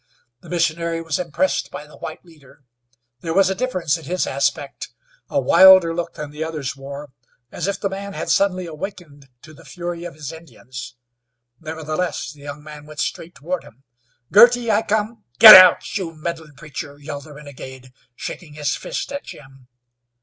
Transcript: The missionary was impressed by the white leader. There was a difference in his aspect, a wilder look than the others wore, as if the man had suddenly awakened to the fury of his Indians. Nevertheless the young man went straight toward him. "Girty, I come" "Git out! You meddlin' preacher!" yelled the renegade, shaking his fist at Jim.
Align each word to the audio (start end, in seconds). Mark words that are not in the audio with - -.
The 0.41 0.49
missionary 0.49 0.99
was 0.99 1.19
impressed 1.19 1.69
by 1.69 1.85
the 1.85 1.95
white 1.95 2.25
leader. 2.25 2.63
There 3.19 3.35
was 3.35 3.51
a 3.51 3.53
difference 3.53 3.99
in 3.99 4.05
his 4.05 4.25
aspect, 4.25 4.89
a 5.29 5.39
wilder 5.39 5.93
look 5.93 6.15
than 6.15 6.31
the 6.31 6.43
others 6.43 6.75
wore, 6.75 7.09
as 7.51 7.67
if 7.67 7.79
the 7.79 7.87
man 7.87 8.13
had 8.13 8.31
suddenly 8.31 8.65
awakened 8.65 9.29
to 9.43 9.53
the 9.53 9.63
fury 9.63 10.03
of 10.05 10.15
his 10.15 10.31
Indians. 10.31 10.95
Nevertheless 11.59 12.31
the 12.31 12.41
young 12.41 12.63
man 12.63 12.87
went 12.87 12.99
straight 12.99 13.35
toward 13.35 13.63
him. 13.63 13.83
"Girty, 14.31 14.71
I 14.71 14.81
come" 14.81 15.23
"Git 15.39 15.53
out! 15.53 15.95
You 15.95 16.15
meddlin' 16.15 16.55
preacher!" 16.55 16.97
yelled 16.97 17.25
the 17.25 17.33
renegade, 17.33 17.91
shaking 18.15 18.53
his 18.55 18.75
fist 18.75 19.11
at 19.11 19.23
Jim. 19.25 19.67